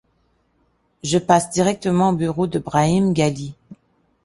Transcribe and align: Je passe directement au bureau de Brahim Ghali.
Je 1.03 1.19
passe 1.19 1.51
directement 1.51 2.09
au 2.09 2.13
bureau 2.15 2.47
de 2.47 2.57
Brahim 2.57 3.13
Ghali. 3.13 3.53